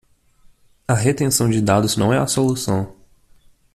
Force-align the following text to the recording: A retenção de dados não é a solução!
A 0.87 0.95
retenção 0.95 1.47
de 1.47 1.61
dados 1.61 1.95
não 1.95 2.11
é 2.11 2.17
a 2.17 2.25
solução! 2.25 2.91